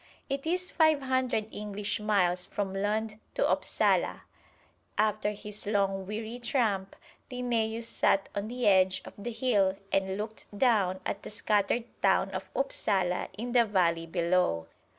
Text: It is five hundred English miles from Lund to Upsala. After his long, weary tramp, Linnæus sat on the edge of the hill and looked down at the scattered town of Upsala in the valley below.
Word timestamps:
It 0.31 0.47
is 0.47 0.71
five 0.71 1.03
hundred 1.03 1.53
English 1.53 1.99
miles 1.99 2.47
from 2.47 2.73
Lund 2.73 3.19
to 3.35 3.47
Upsala. 3.47 4.23
After 4.97 5.29
his 5.29 5.67
long, 5.67 6.07
weary 6.07 6.39
tramp, 6.39 6.95
Linnæus 7.29 7.83
sat 7.83 8.27
on 8.33 8.47
the 8.47 8.65
edge 8.65 9.03
of 9.05 9.13
the 9.15 9.31
hill 9.31 9.77
and 9.91 10.17
looked 10.17 10.47
down 10.57 11.01
at 11.05 11.21
the 11.21 11.29
scattered 11.29 11.83
town 12.01 12.31
of 12.31 12.49
Upsala 12.55 13.27
in 13.37 13.51
the 13.51 13.63
valley 13.63 14.07
below. 14.07 14.65